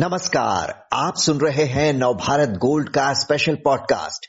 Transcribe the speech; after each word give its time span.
नमस्कार, 0.00 0.86
आप 0.92 1.12
सुन 1.16 1.38
रहे 1.46 1.64
हैं 1.64 1.92
नवभारत 1.92 2.48
गोल्ड 2.48 2.88
का 2.88 3.12
स्पेशल 3.12 3.54
पॉडकास्ट 3.54 4.26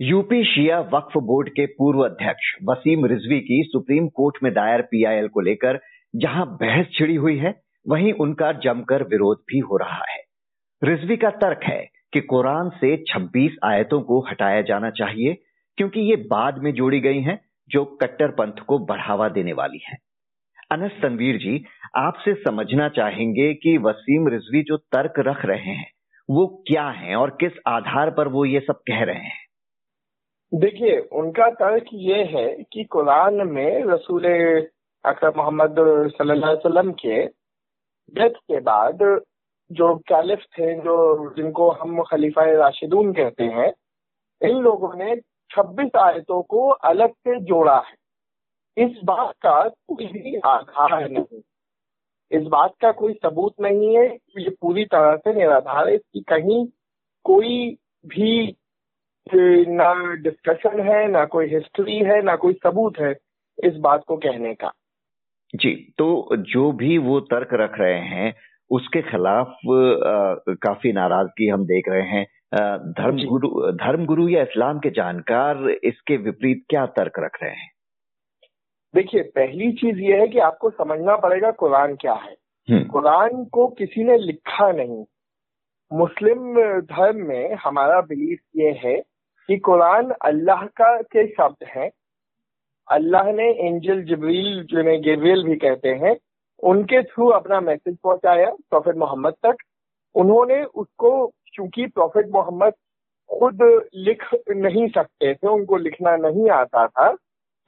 यूपी 0.00 0.44
शिया 0.44 0.80
वक्फ 0.80 1.16
बोर्ड 1.16 1.48
के 1.48 1.66
पूर्व 1.66 2.00
अध्यक्ष 2.00 2.64
वसीम 2.68 3.06
रिजवी 3.06 3.40
की 3.40 3.62
सुप्रीम 3.66 4.08
कोर्ट 4.08 4.36
में 4.42 4.52
दायर 4.52 4.82
पीआईएल 4.82 5.28
को 5.28 5.40
लेकर 5.40 5.80
जहाँ 6.16 6.46
बहस 6.46 6.86
छिड़ी 6.98 7.14
हुई 7.14 7.38
है, 7.38 7.62
वहीं 7.88 8.12
उनका 8.12 8.52
जमकर 8.52 9.02
विरोध 9.02 9.38
भी 9.48 9.58
हो 9.58 9.76
रहा 9.76 10.04
है। 10.12 10.22
रिजवी 10.84 11.16
का 11.16 11.30
तर्क 11.30 11.60
है 11.64 11.88
कि 12.12 12.20
कुरान 12.20 12.68
से 12.68 12.96
26 12.96 13.50
आयतों 13.64 14.00
को 14.00 14.20
हटाया 14.20 14.62
जाना 14.62 14.90
चाहिए, 14.90 15.42
क्योंकि 15.76 16.00
ये 16.00 16.16
बाद 16.16 16.58
में 16.58 16.72
जोड़ी 16.72 17.00
गई 17.00 17.20
हैं, 17.20 17.40
जो 17.68 17.84
कट्टर 17.84 18.28
पंथ 18.28 18.64
को 18.68 18.78
बढ़ावा 18.78 19.28
देने 19.28 19.52
वाली 19.52 19.80
हैं। 19.88 19.98
अनस 20.72 20.92
तनवीर 21.02 21.36
जी, 21.36 21.64
आपसे 21.96 22.34
समझना 22.34 22.88
चाहेंगे 22.88 23.54
कि 23.54 23.78
वसीम 23.78 24.28
रिजवी 24.28 24.62
जो 24.62 24.76
तर्क 24.76 25.14
रख 25.18 25.44
रहे 25.44 25.70
हैं, 25.70 25.90
वो 26.30 26.46
क्या 26.66 26.88
है 26.88 27.16
और 27.16 27.30
किस 27.30 27.52
आधार 27.66 28.10
पर 28.10 28.28
वो 28.28 28.44
ये 28.44 28.60
सब 28.60 28.74
कह 28.74 29.02
रहे 29.04 29.16
हैं? 29.16 29.42
देखिए, 30.54 30.98
उनका 30.98 31.50
तर्क 31.50 31.84
ये 31.92 32.24
है 32.24 32.64
कि 32.72 32.84
कुरान 32.84 33.34
में 33.34 33.84
रसूल 33.84 34.24
अकरम 35.04 35.32
मोहम्मद 35.36 35.78
वसल्लम 35.78 36.92
के 36.92 37.26
डेथ 38.14 38.30
के 38.30 38.60
बाद 38.60 38.98
जो 39.72 39.96
कैलिफ 39.96 40.38
थे, 40.38 40.74
जो 40.74 41.30
जिनको 41.30 41.70
हम 41.70 42.02
खलीफा 42.02 42.42
राशिदून 42.44 43.12
कहते 43.12 43.44
हैं, 43.44 43.72
इन 44.42 44.56
लोगों 44.56 44.94
ने 44.96 45.16
26 45.50 45.96
आयतों 45.96 46.42
को 46.42 46.68
अलग 46.68 47.10
से 47.10 47.40
जोड़ा 47.40 47.76
है। 47.76 48.01
इस 48.76 49.00
बात 49.04 49.32
का 49.42 49.60
कोई 49.88 50.06
भी 50.06 50.36
आधार 50.46 51.08
नहीं। 51.10 51.40
इस 52.30 52.46
बात 52.48 52.74
का 52.82 52.90
कोई 52.92 53.12
सबूत 53.14 53.54
नहीं 53.60 53.96
है 53.96 54.04
ये 54.38 54.50
पूरी 54.60 54.84
तरह 54.84 55.16
से 55.16 55.34
निराधार 55.34 55.88
है। 55.88 55.94
इसकी 55.94 56.20
कहीं 56.28 56.66
कोई 57.26 57.76
भी 58.06 58.56
ना 59.26 59.92
डिस्कशन 60.22 60.80
है 60.82 61.06
ना 61.10 61.24
कोई 61.24 61.46
हिस्ट्री 61.48 61.98
है 62.04 62.20
ना 62.22 62.36
कोई 62.36 62.52
सबूत 62.54 62.98
है 63.00 63.14
इस 63.58 63.76
बात 63.80 64.04
को 64.08 64.16
कहने 64.16 64.54
का। 64.54 64.72
जी 65.54 65.74
तो 65.98 66.36
जो 66.36 66.70
भी 66.72 66.96
वो 67.00 67.20
तर्क 67.28 67.48
रख 67.54 67.78
रहे 67.78 68.00
हैं 68.08 68.34
उसके 68.70 69.02
खिलाफ 69.02 69.46
आ, 69.46 70.54
काफ़ी 70.62 70.92
नाराज़गी 70.92 71.48
हम 71.48 71.64
देख 71.66 71.88
रहे 71.88 72.08
हैं। 72.08 72.24
धर्म 72.92 73.24
गुरु 73.26 73.48
धर्म 73.74 74.04
गुरु 74.06 74.28
या 74.28 74.42
इस्लाम 74.42 74.78
के 74.78 74.90
जानकार 74.92 75.68
इसके 75.84 76.16
विपरीत 76.18 76.64
क्या 76.70 76.86
तर्क 76.96 77.18
रख 77.18 77.38
रहे 77.42 77.50
हैं? 77.52 77.70
देखिए 78.94 79.22
पहली 79.36 79.70
चीज़ 79.72 79.98
ये 79.98 80.20
है 80.20 80.26
कि 80.28 80.38
आपको 80.38 80.70
समझना 80.70 81.16
पड़ेगा 81.16 81.50
कुरान 81.50 81.94
क्या 81.96 82.14
है। 82.14 82.84
कुरान 82.84 83.44
को 83.44 83.66
किसी 83.68 84.04
ने 84.04 84.16
लिखा 84.18 84.70
नहीं। 84.72 85.04
मुस्लिम 85.90 86.60
धर्म 86.82 87.16
में 87.28 87.54
हमारा 87.54 88.00
बिलीफ 88.00 88.38
ये 88.56 88.70
है 88.84 88.96
कि 89.48 89.56
कुरान 89.58 90.10
अल्लाह 90.24 90.64
का 90.76 90.96
के 91.02 91.26
शब्द 91.26 91.66
हैं। 91.68 91.90
अल्लाह 92.88 93.32
ने 93.32 93.48
एंजल 93.66 94.02
जबरील 94.04 94.62
जिन्हें 94.64 95.00
गेब्रियल 95.02 95.44
भी 95.44 95.56
कहते 95.56 95.88
हैं 96.02 96.16
उनके 96.62 97.02
थ्रू 97.02 97.28
अपना 97.30 97.60
मैसेज 97.60 97.96
पहुँचाया 97.96 98.50
प्रॉफिट 98.70 98.96
मोहम्मद 98.96 99.34
तक। 99.46 99.56
उन्होंने 100.14 100.62
उसको 100.64 101.32
चूँकि 101.54 101.86
प्रॉफिट 101.86 102.28
मोहम्मद 102.28 102.72
खुद 103.30 103.58
लिख 103.94 104.24
नहीं 104.50 104.88
सकते 104.88 105.34
थे 105.34 105.48
उनको 105.48 105.76
लिखना 105.76 106.16
नहीं 106.16 106.50
आता 106.50 106.86
था 106.86 107.10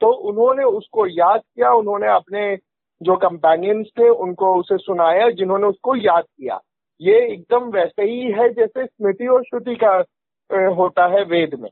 तो 0.01 0.11
उन्होंने 0.11 0.63
उसको 0.63 1.07
याद 1.07 1.41
किया 1.41 1.71
उन्होंने 1.71 2.07
अपने 2.07 2.57
जो 3.01 3.15
कंपेनियंस 3.15 3.87
थे 3.99 4.09
उनको 4.09 4.55
उसे 4.55 4.77
सुनाया 4.77 5.29
जिन्होंने 5.29 5.67
उसको 5.67 5.95
याद 5.95 6.23
किया। 6.23 6.59
ये 7.01 7.33
एकदम 7.33 7.69
वैसे 7.69 8.03
ही 8.03 8.31
है 8.31 8.49
जैसे 8.53 8.85
स्मृति 8.85 9.27
और 9.27 9.43
श्रुति 9.43 9.75
का 9.83 9.93
होता 10.75 11.07
है 11.07 11.23
वेद 11.23 11.55
में। 11.59 11.69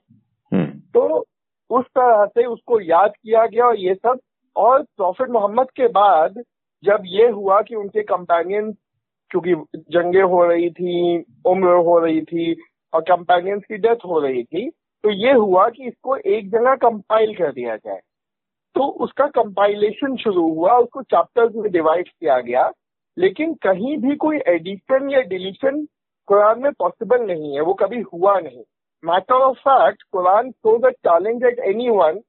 हम्म। 0.53 0.66
तो 0.66 1.25
उस 1.70 1.86
तरह 1.86 2.25
से 2.25 2.46
उसको 2.46 2.80
याद 2.80 3.12
किया 3.24 3.46
गया 3.46 3.66
और 3.66 3.75
ये 3.75 3.96
सब। 3.96 4.20
और 4.56 4.81
प्रॉफिट 4.81 5.30
मोहम्मद 5.30 5.72
के 5.72 5.88
बाद 5.88 6.44
जब 6.84 7.03
ये 7.06 7.30
हुआ 7.30 7.62
कि 7.62 7.75
उनके 7.75 8.02
कंपेनियन 8.03 8.72
क्योंकि 9.30 9.56
जंगे 9.75 10.22
हो 10.22 10.46
रही 10.46 10.69
थी 10.69 11.24
उम्र 11.46 11.68
हो 11.68 12.00
रही 12.00 12.22
थी 12.22 12.62
और 12.94 13.02
कंपेनियंस 13.02 13.62
की 13.64 13.78
डेथ 13.78 14.06
हो 14.06 14.19
रही 14.19 14.44
थी 14.44 14.69
तो 15.03 15.09
ये 15.09 15.34
हुआ 15.34 15.69
कि 15.69 15.84
इसको 15.84 16.18
एक 16.18 16.50
जगह 16.50 16.75
कंपाइल 16.75 17.36
कर 17.36 17.52
दिया 17.52 17.75
जाए। 17.75 18.00
तो 18.76 18.88
उसका 19.06 19.28
कंपाइलेशन 19.32 20.16
शुरू 20.18 20.48
हुआ, 20.50 20.78
उसको 20.78 21.02
चैप्टर्स 21.04 21.56
में 21.56 21.72
डिवाइड 21.72 22.08
किया 22.10 22.40
गया, 22.42 22.72
लेकिन 23.18 23.54
कहीं 23.64 23.98
भी 24.02 24.16
कोई 24.18 24.38
एडिशन 24.48 25.10
या 25.12 25.22
डिलीशन 25.30 25.86
कुरान 26.28 26.62
में 26.62 26.72
पॉसिबल 26.74 27.26
नहीं 27.26 27.54
है, 27.54 27.62
वो 27.62 27.74
कभी 27.74 28.02
हुआ 28.04 28.40
नहीं। 28.40 28.64
Matter 29.04 29.42
of 29.44 29.58
fact 29.60 30.04
Quran 30.12 30.52
so 30.52 30.78
the 30.80 30.92
challenge 31.08 31.44
at 31.46 31.60
anyone 31.92 32.22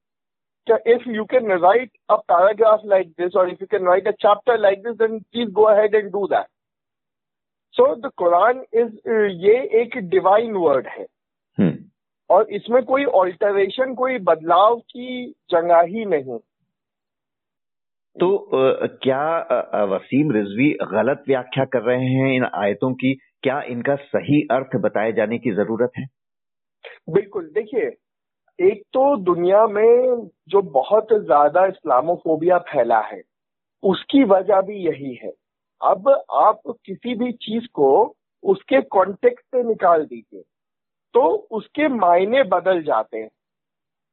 if 0.66 1.08
you 1.10 1.24
can 1.30 1.50
write 1.52 1.90
a 2.10 2.16
paragraph 2.28 2.80
like 2.86 3.08
this 3.20 3.36
और 3.36 3.48
if 3.50 3.62
you 3.62 3.66
can 3.70 3.86
write 3.88 4.06
a 4.08 4.10
chapter 4.20 4.58
like 4.60 4.82
this 4.82 4.96
then 4.98 5.18
please 5.20 5.50
go 5.52 5.62
ahead 5.64 5.94
and 5.94 6.10
do 6.12 6.26
that 6.26 6.46
so 7.74 7.94
the 7.96 8.10
Quran 8.16 8.64
is 8.74 9.08
ये 9.44 9.56
एक 9.80 9.96
divine 10.10 10.52
word 10.54 10.86
है। 10.88 11.06
और 12.30 12.50
इसमें 12.52 12.82
कोई 12.84 13.04
alteration 13.16 13.94
कोई 13.94 14.18
बदलाव 14.22 14.76
की 14.76 15.26
जगह 15.50 15.80
ही 15.88 16.04
नहीं। 16.06 16.38
तो 18.16 18.50
क्या 19.02 19.84
वसीम 19.86 20.30
रिजवी 20.32 20.70
गलत 20.92 21.24
व्याख्या 21.28 21.64
कर 21.66 21.82
रहे 21.82 22.06
हैं 22.06 22.34
इन 22.34 22.44
आयतों 22.54 22.92
की? 22.94 23.14
क्या 23.42 23.60
इनका 23.68 23.94
सही 23.96 24.40
अर्थ 24.50 24.76
बताए 24.80 25.12
जाने 25.12 25.38
की 25.38 25.50
ज़रूरत 25.52 25.90
है? 25.98 26.06
बिल्कुल। 27.10 27.50
देखिए 27.54 27.90
एक 28.58 28.82
तो 28.92 29.16
दुनिया 29.24 29.66
में 29.68 30.28
जो 30.48 30.62
बहुत 30.72 31.08
ज़्यादा 31.14 31.64
इस्लामोफोबिया 31.66 32.58
फैला 32.66 33.00
है 33.02 33.22
उसकी 33.82 34.22
वजह 34.26 34.60
भी 34.60 34.76
यही 34.84 35.14
है। 35.14 35.32
अब 35.80 36.08
आप 36.34 36.60
किसी 36.86 37.14
भी 37.14 37.32
चीज़ 37.34 37.66
को 37.74 37.90
उसके 38.44 38.80
कॉन्टेक्स्ट 38.90 39.46
से 39.46 39.62
निकाल 39.62 40.04
दीजिए। 40.04 40.42
तो 41.14 41.20
उसके 41.50 41.88
मायने 41.88 42.42
बदल 42.42 42.82
जाते 42.82 43.18
हैं। 43.18 43.30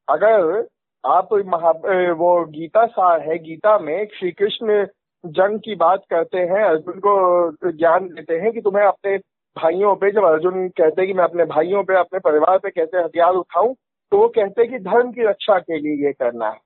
अगर 0.08 0.68
आप 1.04 1.34
महा 1.34 1.72
वो 2.14 2.34
गीता 2.48 2.86
सार 2.86 3.22
है, 3.22 3.38
गीता 3.40 3.78
में 3.80 4.08
श्री 4.16 4.32
कृष्ण 4.32 4.86
जंग 5.24 5.60
की 5.60 5.76
बात 5.76 6.04
करते 6.10 6.40
हैं, 6.40 6.64
अर्जुन 6.64 7.00
को 7.00 7.72
ज्ञान 7.72 8.08
देते 8.08 8.38
हैं 8.38 8.52
कि 8.52 8.62
तुम्हें 8.62 8.86
अपने 8.86 9.18
भाइयों 9.58 9.96
पे, 9.96 10.12
जब 10.12 10.24
अर्जुन 10.24 10.68
कहते 10.70 11.02
हैं 11.02 11.08
कि 11.08 11.14
मैं 11.14 11.24
अपने 11.24 11.46
भाइयों 11.46 11.84
पे, 11.84 11.96
अपने 11.96 12.20
परिवार 12.20 12.58
पे 12.58 12.70
कैसे 12.70 12.98
हथियार 12.98 13.34
उठाऊं 13.36 13.74
तो 14.12 14.18
वो 14.18 14.28
कहते 14.28 14.62
हैं 14.62 14.72
कि 14.72 14.80
धर्म 14.80 15.12
की 15.12 15.24
रक्षा 15.24 15.58
के 15.60 15.78
लिए 15.80 16.06
ये 16.06 16.12
करना 16.14 16.50
है। 16.50 16.60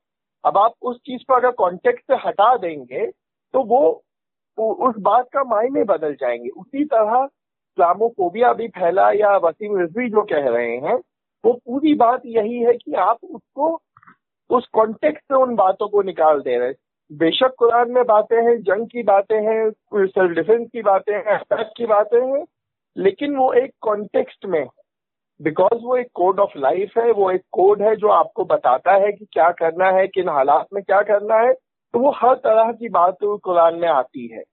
अब 0.44 0.58
आप 0.58 0.74
उस 0.82 0.98
चीज़ 0.98 1.22
को 1.28 1.34
अगर 1.34 1.52
कॉन्टेक्ट 1.54 2.02
से 2.02 2.16
हटा 2.26 2.56
देंगे 2.58 3.06
तो 3.54 3.64
वो 3.64 3.82
उस 4.58 4.96
बात 5.00 5.28
का 5.34 5.44
मायने 5.46 5.84
बदल 5.84 6.14
जाएँगे। 6.14 6.50
उसी 6.50 6.84
तरह 6.86 7.28
इस्लामोफोबिया 7.78 8.52
भी 8.54 8.68
फैला 8.68 9.10
या 9.12 9.36
वसीम 9.38 9.78
रिजवी 9.80 10.10
जो 10.10 10.22
कह 10.24 10.48
रहे 10.50 10.76
हैं, 10.78 10.96
वो 11.44 11.54
पूरी 11.56 11.94
बात 11.94 12.22
यही 12.26 12.60
है 12.60 12.74
कि 12.74 12.94
आप 12.96 13.18
उसको, 13.26 13.80
उस 14.50 14.68
कॉन्टेक्स्ट 14.74 15.24
से 15.24 15.36
उन 15.36 15.56
बातों 15.56 15.88
को 15.88 16.02
निकाल 16.02 16.40
दे 16.42 16.58
रहे 16.58 16.68
हैं। 16.68 16.76
बेशक 17.12 17.54
कुरान 17.60 17.92
में 17.92 18.04
बातें 18.06 18.38
हैं, 18.38 18.58
जंग 18.62 18.88
की 18.88 19.04
बातें 19.04 19.38
हैं 19.38 19.70
सेल्फ 19.96 20.32
डिफेंस 20.36 20.68
की 20.74 20.82
बातें 20.82 21.14
हैं 21.14 21.24
अटैक 21.24 21.74
की 21.78 21.86
बातें 21.86 22.20
हैं, 22.20 22.44
लेकिन 22.96 23.36
वो 23.36 23.52
एक 23.54 23.72
कॉन्टेक्स्ट 23.82 24.46
में 24.46 24.66
बिकॉज़ 25.40 25.80
वो 25.84 25.96
एक 25.98 26.08
कोड 26.14 26.40
ऑफ़ 26.40 26.58
लाइफ 26.58 26.98
है, 26.98 27.12
वो 27.12 27.32
एक 27.32 27.42
कोड 27.52 27.82
है 27.82 27.96
जो 27.96 28.08
आपको 28.14 28.46
बताता 28.46 28.94
है 28.96 29.12
कि 29.12 29.26
क्या 29.26 29.50
करना 29.54 29.90
है, 29.90 30.08
किन 30.08 30.30
हालात 30.30 30.68
में 30.74 30.84
क्या 30.84 31.02
करना 31.04 31.36
है 31.38 31.54
तो 31.54 32.00
वो 32.00 32.12
हर 32.16 32.36
तरह 32.36 32.72
की 32.72 32.90
बात 32.90 33.18
कुरान 33.24 33.76
में 33.76 33.88
आती 33.90 34.28
है। 34.28 34.44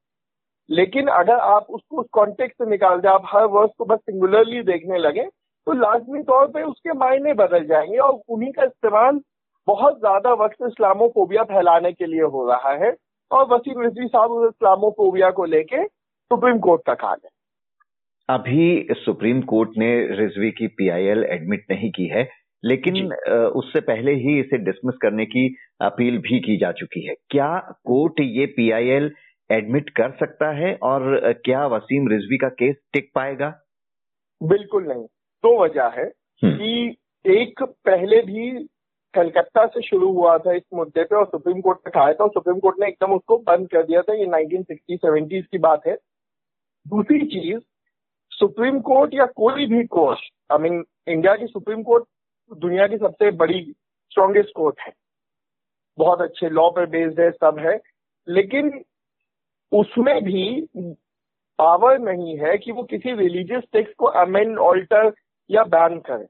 लेकिन 0.72 1.08
अगर 1.10 1.38
आप 1.50 1.66
उसको 1.70 2.00
उस 2.00 2.06
कॉन्टेक्ट 2.12 2.54
से 2.54 2.70
निकाल 2.70 3.00
दें 3.00 3.08
आप 3.08 3.22
हर 3.26 3.44
वर्ष 3.52 3.70
को 3.78 3.84
बस 3.84 3.98
सिंगुलरली 4.00 4.62
देखने 4.64 4.98
लगे 4.98 5.22
तो 5.66 5.72
लाजमी 5.74 6.22
तौर 6.22 6.46
पे 6.48 6.62
उसके 6.62 6.92
मायने 6.98 7.32
बदल 7.36 7.64
जाएँगे 7.66 7.98
और 7.98 8.20
उन्हीं 8.28 8.52
का 8.52 8.64
इस्तेमाल 8.64 9.20
बहुत 9.68 9.98
ज़्यादा 9.98 10.32
वक्त 10.34 10.66
इस्लामोफोबिया 10.66 11.42
फैलाने 11.44 11.92
के 11.92 12.06
लिए 12.06 12.22
हो 12.32 12.46
रहा 12.48 12.72
है। 12.76 12.94
और 13.30 13.46
वसीम 13.48 13.82
रिजवी 13.82 14.06
साहब 14.06 14.30
उस 14.30 14.48
इस्लामोफोबिया 14.48 15.30
को 15.30 15.44
लेके 15.46 15.84
सुप्रीम 15.86 16.58
कोर्ट 16.58 16.82
तक 16.86 17.04
आ 17.04 17.14
गए। 17.14 17.28
अभी 18.28 18.94
सुप्रीम 18.94 19.40
कोर्ट 19.44 19.70
ने 19.78 19.90
रिजवी 20.16 20.50
की 20.52 20.66
पीआईएल 20.78 21.24
एडमिट 21.30 21.64
नहीं 21.70 21.90
की 21.90 22.06
है 22.06 22.28
लेकिन 22.64 23.12
उससे 23.54 23.80
पहले 23.82 24.12
ही 24.16 24.38
इसे 24.40 24.58
डिसमिस 24.64 24.96
करने 25.02 25.24
की 25.26 25.46
अपील 25.82 26.18
भी 26.20 26.38
की 26.40 26.56
जा 26.56 26.70
चुकी 26.72 27.06
है। 27.06 27.14
क्या 27.30 27.58
कोर्ट 27.84 28.20
ये 28.20 28.46
पीआईएल 28.56 29.10
एडमिट 29.50 29.90
कर 29.90 30.10
सकता 30.10 30.50
है 30.50 30.78
और 30.82 31.32
क्या 31.32 31.66
वसीम 31.66 32.08
रिजवी 32.08 32.38
का 32.38 32.48
केस 32.48 32.76
टिक 32.92 33.10
पाएगा? 33.14 33.60
बिल्कुल 34.42 34.84
नहीं। 34.84 35.04
दो 35.42 35.64
वजह 35.64 35.86
है 35.86 36.04
हम्म। 36.44 36.56
कि 36.56 36.96
एक 37.26 37.62
पहले 37.62 38.20
भी 38.20 38.68
कलकत्ता 39.14 39.66
से 39.66 39.82
शुरू 39.82 40.12
हुआ 40.12 40.38
था 40.38 40.52
इस 40.52 40.62
मुद्दे 40.74 41.04
पे 41.04 41.16
और 41.16 41.26
सुप्रीम 41.26 41.60
कोर्ट 41.60 41.78
तक 41.88 41.96
आया 41.96 42.12
था 42.12 42.24
और 42.24 42.30
सुप्रीम 42.30 42.58
कोर्ट 42.58 42.76
ने 42.80 42.88
एकदम 42.88 43.12
उसको 43.12 43.38
बंद 43.38 43.68
कर 43.68 43.82
दिया 43.82 44.02
था। 44.02 44.14
ये 44.14 44.26
1960 44.26 44.96
70 44.96 45.46
की 45.52 45.58
बात 45.58 45.86
है। 45.86 45.94
दूसरी 46.88 47.26
चीज़ 47.26 47.60
सुप्रीम 48.30 48.80
कोर्ट 48.80 49.14
या 49.14 49.26
कोई 49.26 49.66
भी 49.66 49.84
कोर्ट 49.84 50.18
आई 50.52 50.58
मीन 50.58 50.84
इंडिया 51.08 51.36
की 51.36 51.46
सुप्रीम 51.46 51.82
कोर्ट 51.82 52.04
दुनिया 52.56 52.86
की 52.86 52.98
सबसे 52.98 53.30
बड़ी 53.30 53.72
स्ट्रॉन्गेस्ट 54.10 54.50
कोर्ट 54.56 54.80
है। 54.80 54.92
बहुत 55.98 56.20
अच्छे 56.20 56.48
लॉ 56.48 56.70
पर 56.70 56.86
बेस्ड 56.86 57.20
है 57.20 57.30
सब 57.30 57.56
है। 57.58 57.80
लेकिन 58.28 58.84
उसमें 59.72 60.22
भी 60.24 60.44
पावर 61.58 61.98
नहीं 62.00 62.38
है 62.38 62.56
कि 62.58 62.72
वो 62.72 62.82
किसी 62.82 63.12
रिलीजियस 63.14 63.62
टेक्स्ट 63.72 63.94
को 63.96 64.06
अमेंड 64.20 64.58
ऑल्टर 64.60 65.12
या 65.50 65.64
बैन 65.64 65.98
करे 66.00 66.24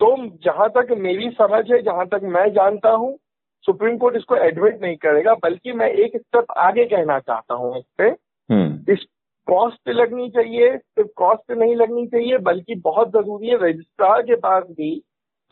तो 0.00 0.16
जहाँ 0.44 0.68
तक 0.70 0.94
मेरी 0.98 1.30
समझ 1.32 1.64
है 1.70 1.82
जहाँ 1.82 2.06
तक 2.06 2.20
मैं 2.30 2.48
जानता 2.52 2.90
हूँ 2.92 3.16
सुप्रीम 3.64 3.96
कोर्ट 3.98 4.16
इसको 4.16 4.36
एडमिट 4.38 4.80
नहीं 4.82 4.96
करेगा 4.96 5.34
बल्कि 5.34 5.72
मैं 5.72 5.88
एक 5.96 6.16
स्टेप 6.16 6.52
आगे 6.58 6.84
कहना 6.86 7.18
चाहता 7.20 7.54
हूँ 7.54 7.76
इस 7.78 7.84
पे 7.98 8.08
हम्म। 8.50 8.92
इस 8.92 9.06
कॉस्ट 9.48 9.88
लगनी 9.90 10.28
चाहिए 10.30 10.76
सिर्फ़ 10.76 11.08
कॉस्ट 11.16 11.52
नहीं 11.52 11.76
लगनी 11.76 12.06
चाहिए 12.06 12.38
बल्कि 12.42 12.74
बहुत 12.84 13.10
ज़रूरी 13.12 13.48
है 13.48 13.56
रजिस्ट्रार 13.58 14.22
के 14.22 14.36
पास 14.38 14.64
भी 14.70 14.90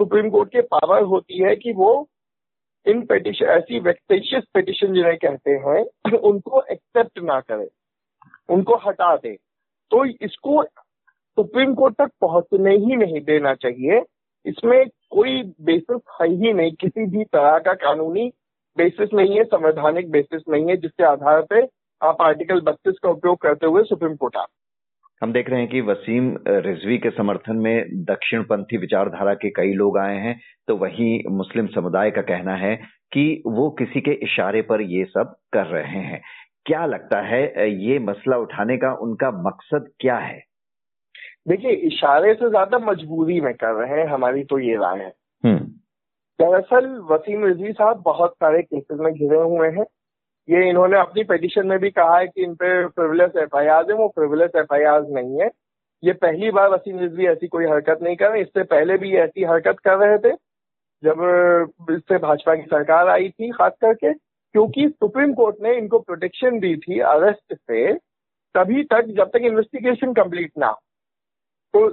सुप्रीम 0.01 0.31
कोर्ट 0.31 0.49
के 0.49 0.61
पावर 0.71 1.03
होती 1.05 1.43
है 1.43 1.55
कि 1.57 1.73
वो 1.73 1.93
इन 2.87 3.05
पेटिशन 3.07 3.47
ऐसी 3.47 3.79
वेक्टेशियस 3.81 4.45
पेटिशन 4.55 4.95
जिन्हें 4.95 5.17
कहते 5.17 5.51
हैं, 5.51 5.85
उनको 6.17 6.63
एक्सेप्ट 6.63 7.19
ना 7.23 7.41
करें, 7.41 7.67
उनको 8.49 8.77
हटा 8.77 9.17
दे। 9.17 9.37
तो 9.91 10.05
इसको 10.05 10.63
सुप्रीम 10.65 11.75
कोर्ट 11.75 11.95
तक 11.95 12.11
पहुँचने 12.21 12.77
ही 12.77 12.97
नहीं 12.97 13.21
देना 13.21 13.55
चाहिए। 13.55 14.03
इसमें 14.47 14.89
कोई 15.11 15.43
बेसिस 15.61 16.01
है 16.21 16.29
ही 16.29 16.53
नहीं, 16.53 16.73
किसी 16.73 17.07
भी 17.07 17.25
तरह 17.25 17.59
का 17.59 17.75
कानूनी 17.75 18.33
बेसिस 18.77 19.13
नहीं 19.15 19.37
है, 19.37 19.45
संवैधानिक 19.45 20.11
बेसिस 20.11 20.43
नहीं 20.49 20.69
है, 20.69 20.77
जिसके 20.77 21.05
आधार 21.05 21.43
पे 21.43 21.69
आप 22.01 22.23
आर्टिकल 22.23 22.61
बत्तीस 22.61 22.99
का 23.03 23.11
उपयोग 23.11 23.39
करते 23.39 23.67
हुए 23.67 23.83
सुप्रीम 23.85 24.17
कोर्ट 24.17 24.37
आ 24.37 24.45
हम 25.23 25.33
देख 25.33 25.51
रहे 25.51 25.61
हैं 25.61 25.69
कि 25.71 25.81
वसीम 25.81 26.35
रिजवी 26.49 26.97
के 26.99 27.11
समर्थन 27.11 27.57
में 27.57 28.05
दक्षिणपंथी 28.05 28.77
विचारधारा 28.77 29.35
के 29.35 29.51
कई 29.51 29.73
लोग 29.73 29.99
आए 29.99 30.17
हैं 30.17 30.35
तो 30.69 30.77
वहीं 30.77 31.11
मुस्लिम 31.31 31.67
समुदाय 31.67 32.11
का 32.11 32.23
कहना 32.23 32.55
है 32.57 32.75
कि 33.13 33.43
वो 33.49 33.69
किसी 33.71 34.01
के 34.01 34.13
इशारे 34.25 34.63
पर 34.63 34.81
ये 34.83 35.05
सब 35.05 35.35
कर 35.53 35.67
रहे 35.67 36.01
हैं। 36.01 36.21
क्या 36.67 36.85
लगता 36.87 37.21
है 37.21 37.71
ये 37.85 37.99
मसला 37.99 38.37
उठाने 38.39 38.77
का 38.77 38.93
उनका 39.03 39.31
मकसद 39.47 39.89
क्या 40.01 40.17
है? 40.19 40.43
देखिए 41.49 41.73
इशारे 41.87 42.35
से 42.35 42.49
ज़्यादा 42.49 42.79
मजबूरी 42.81 43.41
में 43.41 43.53
कर 43.55 43.75
रहे 43.75 44.01
हैं 44.01 44.07
हमारी 44.09 44.45
तो 44.45 44.59
ये 44.59 44.77
राय 44.77 44.99
है। 44.99 45.13
हम्म। 45.45 45.59
दरअसल 46.39 46.95
वसीम 47.11 47.45
रिजवी 47.45 47.73
साहब 47.73 48.03
बहुत 48.05 48.35
सारे 48.35 48.63
केसेस 48.63 48.99
में 49.01 49.13
घिरे 49.13 49.39
हुए 49.39 49.69
हैं। 49.69 49.85
ये 50.49 50.69
इन्होंने 50.69 50.99
अपनी 50.99 51.23
पिटिशन 51.25 51.67
में 51.67 51.79
भी 51.79 51.91
कहा 51.91 52.17
है 52.19 52.27
कि 52.27 52.43
इन 52.43 52.55
पे 52.55 52.87
फ्रिवलेस 52.87 53.37
एफ़ 53.37 53.57
आई 53.57 53.67
आर 53.67 53.91
है, 53.91 53.97
वो 53.97 54.09
फ्रिवलेस 54.09 54.51
एफ़ 54.57 54.75
आई 54.75 54.83
आर 54.83 55.03
नहीं 55.09 55.41
है। 55.41 55.51
ये 56.03 56.13
पहली 56.13 56.51
बार 56.51 56.69
वसीम 56.69 56.99
रिजवी 56.99 57.27
ऐसी 57.27 57.49
कोई 57.49 57.67
हरकत 57.67 57.99
नहीं 58.03 58.17
कर 58.17 58.31
रहे 58.31 58.41
इससे 58.43 58.63
पहले 58.63 58.97
भी 58.99 59.15
ऐसी 59.17 59.45
हरकत 59.45 59.79
कर 59.79 59.97
रहे 59.97 60.19
थे, 60.19 60.35
जब 61.03 61.69
इससे 61.91 62.19
भाजपा 62.19 62.55
की 62.55 62.63
सरकार 62.63 63.09
आई 63.09 63.29
थी 63.29 63.51
खास 63.51 63.73
करके, 63.81 64.13
क्योंकि 64.13 64.89
सुप्रीम 64.89 65.35
कोर्ट 65.35 65.57
ने 65.63 65.77
इनको 65.79 65.99
प्रोटेक्शन 65.99 66.59
दी 66.61 66.77
थी 66.77 66.99
अरेस्ट 67.01 67.55
से, 67.55 67.93
तभी 68.55 68.83
तक 68.85 69.07
जब 69.17 69.31
तक 69.31 69.45
इन्वेस्टिगेशन 69.45 70.13
कंप्लीट 70.13 70.51
ना 70.59 70.67
हो। 70.67 70.81
तो 71.75 71.89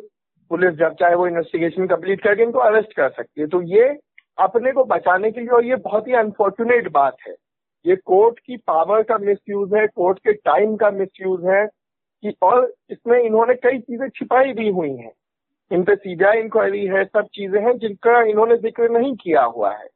पुलिस 0.51 0.73
जब 0.73 0.93
चाहे 0.93 1.15
वो 1.15 1.27
इन्वेस्टिगेशन 1.27 1.87
कंप्लीट 1.87 2.21
करके 2.21 2.43
इनको 2.43 2.59
अरेस्ट 2.59 2.93
कर 2.93 3.09
सकती 3.09 3.41
है। 3.41 3.47
तो 3.47 3.61
ये 3.61 3.87
अपने 4.37 4.71
को 4.71 4.83
बचाने 4.85 5.31
के 5.31 5.39
लिए 5.39 5.49
और 5.49 5.65
ये 5.65 5.75
बहुत 5.75 6.07
ही 6.07 6.13
अनफॉर्चुनेट 6.13 6.91
बात 6.91 7.17
है। 7.27 7.33
ये 7.85 7.95
कोर्ट 7.95 8.39
की 8.39 8.57
पावर 8.57 9.03
का 9.03 9.17
मिसयूज 9.17 9.73
है, 9.73 9.87
कोर्ट 9.87 10.19
के 10.19 10.33
टाइम 10.33 10.75
का 10.75 10.89
मिसयूज 10.91 11.45
है 11.45 11.65
कि 12.23 12.33
और 12.41 12.73
इसमें 12.89 13.19
इन्होंने 13.19 13.53
कई 13.53 13.79
चीज़ें 13.79 14.07
छिपाई 14.09 14.53
भी 14.53 14.69
हुई 14.69 14.95
हैं। 14.95 15.11
इन 15.71 15.83
पे 15.83 15.95
सीबीआई 15.95 16.39
इंक्वायरी 16.39 16.85
है, 16.85 17.03
सब 17.05 17.27
चीज़ें 17.33 17.61
हैं 17.61 17.77
जिनका 17.77 18.21
इन्होंने 18.21 18.57
ज़िक्र 18.57 18.89
नहीं 18.89 19.15
किया 19.15 19.43
हुआ 19.43 19.73
है। 19.73 19.87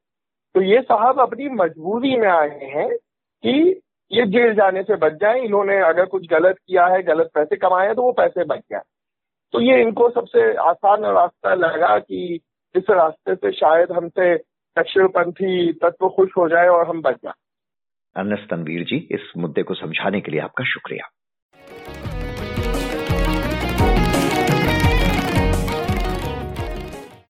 तो 0.55 0.61
ये 0.61 0.81
साहब 0.81 1.19
अपनी 1.19 1.49
मजबूरी 1.49 2.15
में 2.15 2.27
आए 2.27 2.71
हैं 2.75 2.89
कि 2.93 3.81
ये 4.11 4.25
जेल 4.25 4.53
जाने 4.55 4.83
से 4.83 4.95
बच 4.95 5.13
जाए। 5.13 5.39
इन्होंने 5.39 5.79
अगर 5.79 6.05
कुछ 6.05 6.27
गलत 6.27 6.57
किया 6.67 6.85
है, 6.85 7.01
गलत 7.03 7.29
पैसे 7.33 7.55
कमाए 7.55 7.93
तो 7.93 8.03
वो 8.03 8.11
पैसे 8.11 8.43
बच 8.43 8.59
जाए। 8.71 8.81
तो 9.53 9.61
ये 9.61 9.81
इनको 9.81 10.09
सबसे 10.09 10.53
आसान 10.55 11.05
रास्ता 11.05 11.53
लगा 11.53 11.97
कि 11.99 12.39
इस 12.75 12.89
रास्ते 12.89 13.35
से 13.35 13.51
शायद 13.51 13.91
हमसे 13.91 14.35
दक्षिणपंथी 14.77 15.71
तत्व 15.73 16.09
खुश 16.09 16.29
हो 16.37 16.47
जाए 16.49 16.67
और 16.67 16.87
हम 16.87 17.01
बच 17.01 17.15
जाए। 17.15 17.33
अनस 18.17 18.47
तनवीर 18.49 18.83
जी 18.83 19.07
इस 19.11 19.33
मुद्दे 19.37 19.63
को 19.63 19.73
समझाने 19.73 20.21
के 20.21 20.31
लिए 20.31 20.39
आपका 20.39 20.63
शुक्रिया। 20.63 21.12